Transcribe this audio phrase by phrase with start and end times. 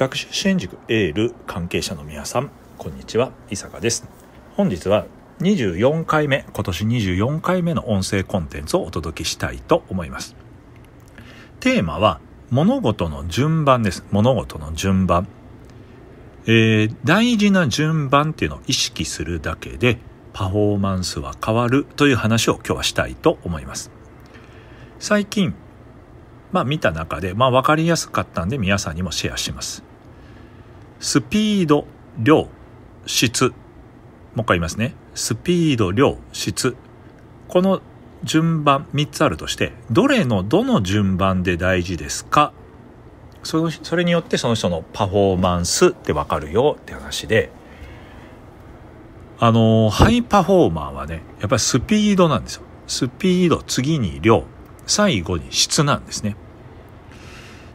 [0.00, 3.32] 学習支援塾エール関係者の皆さんこんにちは。
[3.50, 4.08] 伊坂です。
[4.56, 5.04] 本日は
[5.40, 10.36] 24回目今年24回目の音声コンテンツをお届けしたいと思います。
[11.60, 12.18] テーマは
[12.48, 14.02] 物事の順番です。
[14.10, 15.28] 物事の順番。
[16.46, 19.98] えー、大事な順番っていうのを意識するだけで
[20.32, 23.90] パフォーマンスは変わるという話を今日はしたいと思います。
[24.98, 25.52] 最近
[26.52, 29.89] まあ見た中で、まあ分かりやすかったんで皆さんにもシェアします。
[31.00, 31.86] スピード、
[32.18, 32.48] 量、
[33.06, 33.48] 質。
[33.48, 33.54] もう
[34.42, 34.94] 一回言いますね。
[35.14, 36.76] スピード、量、質。
[37.48, 37.80] この
[38.22, 42.52] 順番3つあるとして、どれのどの順番で大事ですか？
[43.42, 47.50] そのそれによってその人のパフォーマンスってわかるよって話で、
[49.38, 52.62] あの、ハイパフォーマーはね、やっぱりスピードなんですよ。
[52.86, 54.44] スピード、次に量、
[54.86, 56.36] 最後に質なんですね。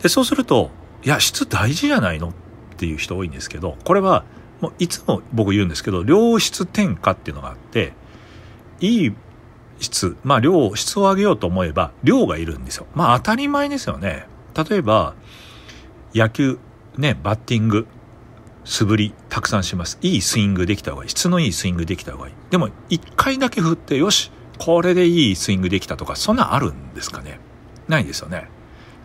[0.00, 0.70] で、そうすると、
[1.02, 2.32] いや、質大事じゃないのっ
[2.78, 4.24] ていう人多いんですけど、これは、
[4.60, 7.92] もういつも僕言うんですけど、良質転化っていうのがあって、
[8.80, 9.14] いい
[9.80, 12.86] 質、まあ量、質を上げようと思えば、量がいるんですよ。
[12.94, 14.26] まあ当たり前ですよね。
[14.54, 15.14] 例えば、
[16.14, 16.58] 野球、
[16.96, 17.86] ね、バッティング、
[18.64, 19.98] 素振り、たくさんします。
[20.02, 21.10] いいスイングできた方がいい。
[21.10, 22.34] 質のいいスイングできた方がいい。
[22.50, 27.40] でも、一回だけ振って、よし、これでいいスイングできたとか、そんなあるんですかね
[27.86, 28.48] ないですよね。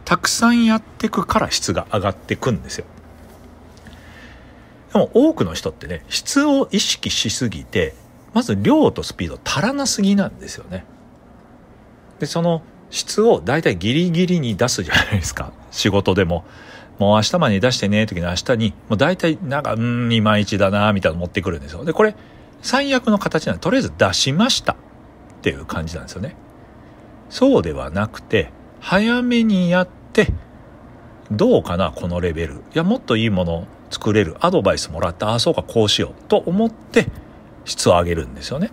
[0.05, 2.85] たくさんやってくから質が上がってくんですよ。
[4.93, 7.95] でも多くの人ってね、質を意識しすぎて、
[8.33, 10.85] まず量とスピード足らなすぎなんですよね。
[12.19, 15.51] で、その質を大体ギリギリに出すじゃないですか。
[15.71, 16.45] 仕事でも。
[16.99, 21.83] もう明日までに出してね、時の明日に、もう大体なんか、うん、いまいちだな、みたいなの持ってくるんですよ。
[21.83, 22.15] で、これ、
[22.61, 24.73] 最悪の形なんで、とりあえず出しました。
[24.73, 24.75] っ
[25.41, 26.35] ていう感じなんですよね。
[27.29, 30.31] そうではなくて、早めにやって、
[31.31, 32.53] どうかな、このレベル。
[32.53, 34.35] いや、もっといいもの作れる。
[34.39, 36.23] アドバイスもらって、ああ、そうか、こうしよう。
[36.27, 37.07] と思って、
[37.65, 38.71] 質を上げるんですよね。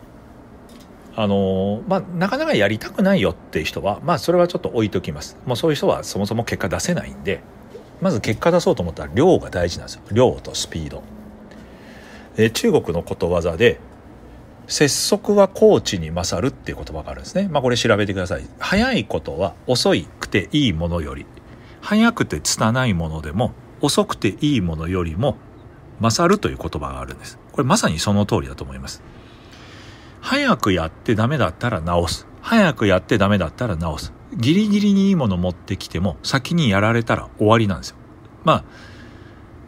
[1.17, 5.37] あのまあ、なかなかやりたくないよっていう人は、まあ、それはちょっと置いときます。
[5.45, 7.43] もうそういう人はそもそも結果出せないんで、
[8.01, 10.03] まず結果出そうと思ったら量が大事なんですよ。
[10.13, 11.03] 量とスピード。
[12.39, 13.81] え中国のことわざで、
[14.67, 17.49] 拙速はコーチに勝るっていう言葉があるんですね。
[17.51, 18.47] まあこれ調べてください。
[18.59, 21.27] 早いことは遅くていいものより、
[21.81, 25.37] 早くて拙いものでも、遅くていいものよりも
[26.01, 27.39] 勝るという言葉があるんです。
[27.53, 29.03] これまさにその通りだと思います。
[30.21, 32.27] 早くやってダメだったら直す。
[32.43, 34.13] 早くやってダメだったら直す。
[34.35, 37.97] ギリギリにいいもの持ってきても先にやられたら終わりなんですよ。
[38.45, 38.65] まあ、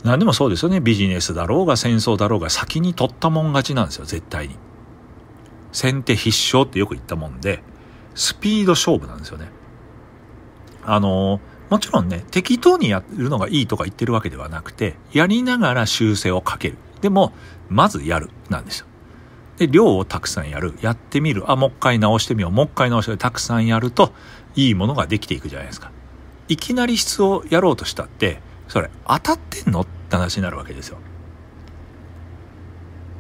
[0.05, 0.81] 何でもそうですよね。
[0.81, 4.57] ビジネスだろうが戦争だろうが先に取ったもん勝ちなんですよ、絶対に。
[5.73, 7.63] 先手必勝ってよく言ったもんで、
[8.15, 9.49] スピード勝負なんですよね。
[10.85, 11.41] あの、
[11.73, 16.77] もちろんね、適当にやるのがいいとか言ってるわけではなくて、やりながら修正をかける。
[17.01, 17.33] でも、
[17.71, 18.87] まずやる、なんですよ。
[19.57, 20.75] で、量をたくさんやる。
[20.83, 21.51] やってみる。
[21.51, 22.51] あ、もう一回直してみよう。
[22.51, 24.13] もう一回直してたくさんやると、
[24.55, 25.91] いいものができていくじゃないですか。
[26.47, 30.99] いきなり質をやろうとしたって、それ当たってんのって話になるわけですよ。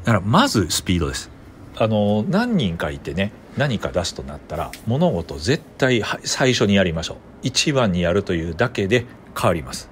[0.04, 1.30] だから、まずスピードです。
[1.78, 9.06] あの何人かいてね何か出すとなったら物事絶対最初にやりましょう一番にやるというだけで
[9.38, 9.90] 変わります。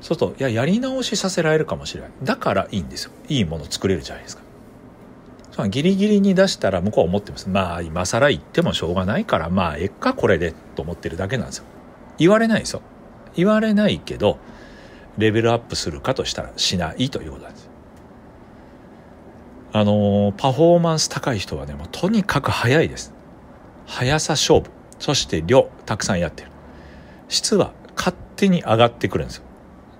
[0.00, 2.10] そうするといややり直しさせられるかもしれない。
[2.22, 3.12] だからいいんですよ。
[3.28, 4.42] いいもの作れるじゃないですか。
[5.52, 7.48] そギリギリに出したら向こうは思ってます。
[7.48, 11.64] まあ今更言ってもしょうがないからまあえっかこれでと思ってるだけなんですよ。
[12.18, 12.82] 言われないですよ。
[13.36, 14.38] 言われないけど
[15.16, 17.70] レベルアップするかとしたらしないということなんです。
[19.72, 23.12] あの、パフォーマンス高い人はね、もうとにかく速いです。
[23.86, 24.70] 速さ勝負。
[25.04, 26.48] そして量、たくさんやってる。
[27.28, 29.42] 質は勝手に上がってくるんですよ。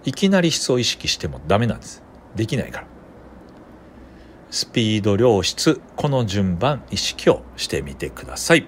[0.07, 2.03] いきなり質を意識してもダメなんです。
[2.35, 2.87] できないから。
[4.51, 8.67] スピード、量、質、この順番意識をしてみてください。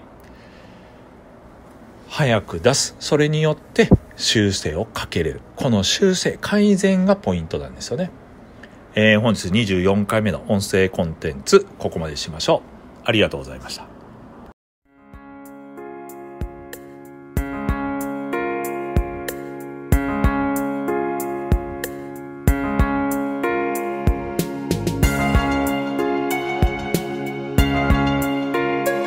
[2.06, 2.96] 早く出す。
[3.00, 5.40] それによって修正をかけれる。
[5.56, 8.10] この修正、改善がポイントなんですよね。
[8.94, 12.60] えー、本日24回目の音声コンテンツ、ここまでしましょう。
[13.04, 13.95] ありがとうございました。